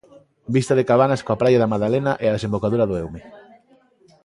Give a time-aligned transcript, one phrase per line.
[0.55, 3.21] Vista de Cabanas coa praia da Madalena e a desembocadura do Eume.